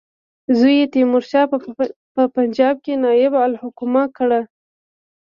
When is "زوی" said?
0.57-0.75